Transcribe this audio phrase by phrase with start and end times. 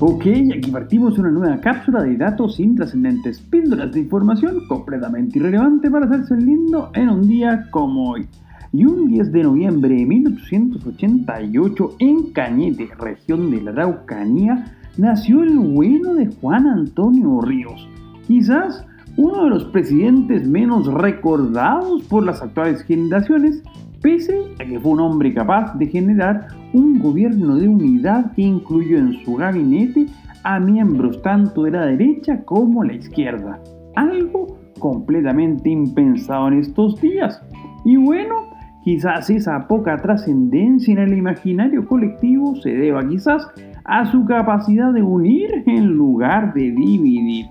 [0.00, 6.06] Ok, aquí partimos una nueva cápsula de datos intrascendentes, píldoras de información completamente irrelevante para
[6.06, 8.28] hacerse lindo en un día como hoy.
[8.72, 15.58] Y un 10 de noviembre de 1888, en Cañete, región de la Araucanía, nació el
[15.58, 17.88] bueno de Juan Antonio Ríos,
[18.28, 18.86] quizás
[19.16, 23.64] uno de los presidentes menos recordados por las actuales generaciones,
[24.00, 28.98] pese a que fue un hombre capaz de generar un gobierno de unidad que incluyó
[28.98, 30.06] en su gabinete
[30.44, 33.60] a miembros tanto de la derecha como la izquierda.
[33.96, 37.42] Algo completamente impensado en estos días.
[37.84, 38.50] Y bueno,
[38.84, 43.46] quizás esa poca trascendencia en el imaginario colectivo se deba quizás
[43.84, 47.46] a su capacidad de unir en lugar de dividir.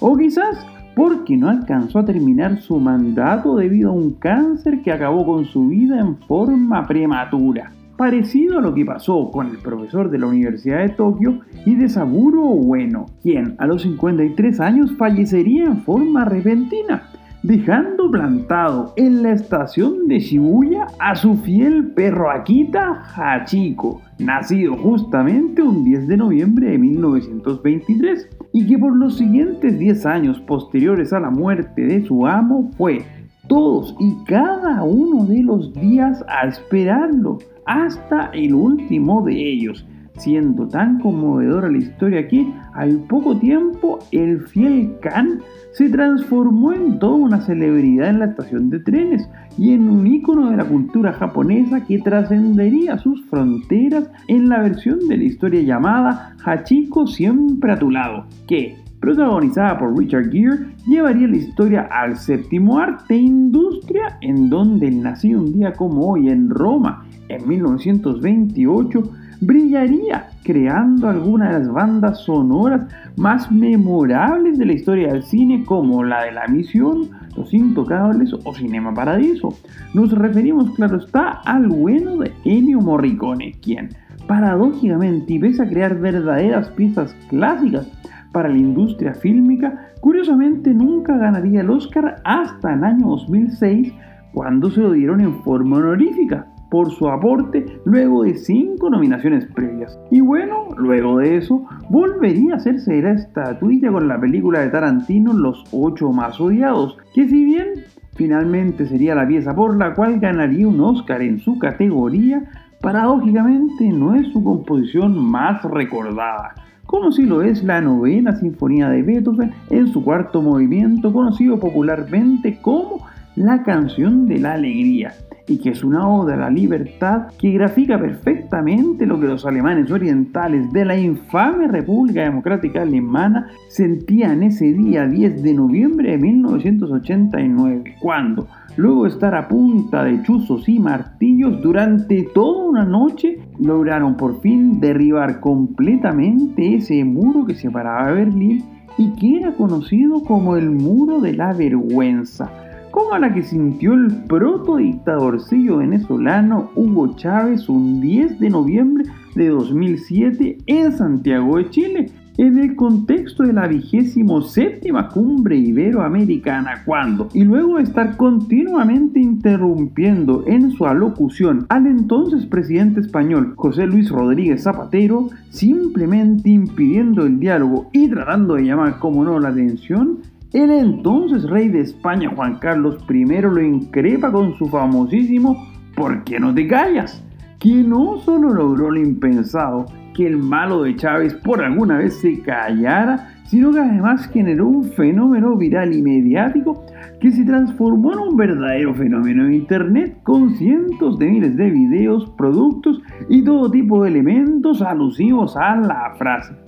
[0.00, 0.66] O quizás
[0.98, 5.68] porque no alcanzó a terminar su mandato debido a un cáncer que acabó con su
[5.68, 10.78] vida en forma prematura parecido a lo que pasó con el profesor de la Universidad
[10.78, 17.10] de Tokio y de Saburo Ueno, quien a los 53 años fallecería en forma repentina,
[17.42, 25.62] dejando plantado en la estación de Shibuya a su fiel perro Akita Hachiko, nacido justamente
[25.62, 31.20] un 10 de noviembre de 1923, y que por los siguientes 10 años posteriores a
[31.20, 33.04] la muerte de su amo fue
[33.48, 39.86] todos y cada uno de los días a esperarlo hasta el último de ellos,
[40.18, 45.40] siendo tan conmovedora la historia que al poco tiempo el fiel Khan
[45.72, 50.50] se transformó en toda una celebridad en la estación de trenes y en un ícono
[50.50, 56.36] de la cultura japonesa que trascendería sus fronteras en la versión de la historia llamada
[56.44, 62.78] Hachiko siempre a tu lado, que protagonizada por Richard Gere, llevaría la historia al séptimo
[62.78, 69.02] arte industria en donde el nacido un día como hoy en Roma en 1928
[69.40, 72.86] brillaría creando algunas de las bandas sonoras
[73.16, 78.54] más memorables de la historia del cine como la de La Misión, Los Intocables o
[78.54, 79.54] Cinema Paradiso.
[79.94, 83.90] Nos referimos, claro está, al bueno de Ennio Morricone, quien,
[84.26, 87.88] paradójicamente pese a crear verdaderas piezas clásicas
[88.32, 93.92] para la industria fílmica, curiosamente nunca ganaría el Oscar hasta el año 2006
[94.32, 99.98] cuando se lo dieron en forma honorífica por su aporte luego de cinco nominaciones previas.
[100.10, 105.32] Y bueno, luego de eso, volvería a hacerse la estatuilla con la película de Tarantino
[105.32, 107.84] Los ocho más odiados, que si bien
[108.14, 112.42] finalmente sería la pieza por la cual ganaría un Oscar en su categoría,
[112.80, 116.54] paradójicamente no es su composición más recordada,
[116.86, 122.58] como si lo es la novena sinfonía de Beethoven en su cuarto movimiento, conocido popularmente
[122.60, 123.06] como
[123.36, 125.12] la canción de la alegría
[125.48, 129.90] y que es una oda a la libertad que grafica perfectamente lo que los alemanes
[129.90, 137.96] orientales de la infame República Democrática Alemana sentían ese día 10 de noviembre de 1989,
[138.00, 144.16] cuando, luego de estar a punta de chuzos y martillos durante toda una noche, lograron
[144.16, 148.64] por fin derribar completamente ese muro que separaba Berlín
[148.98, 152.50] y que era conocido como el muro de la vergüenza
[152.98, 159.04] como la que sintió el proto-dictadorcillo venezolano Hugo Chávez un 10 de noviembre
[159.36, 166.82] de 2007 en Santiago de Chile, en el contexto de la vigésimo séptima cumbre iberoamericana,
[166.84, 173.86] cuando, y luego de estar continuamente interrumpiendo en su alocución al entonces presidente español José
[173.86, 180.18] Luis Rodríguez Zapatero, simplemente impidiendo el diálogo y tratando de llamar como no la atención,
[180.52, 185.56] el entonces rey de España Juan Carlos I lo increpa con su famosísimo
[185.98, 187.24] ¿Por qué no te callas?
[187.58, 192.40] Que no solo logró lo impensado, que el malo de Chávez por alguna vez se
[192.40, 196.84] callara, sino que además generó un fenómeno viral y mediático
[197.20, 202.30] que se transformó en un verdadero fenómeno en Internet con cientos de miles de videos,
[202.38, 206.67] productos y todo tipo de elementos alusivos a la frase.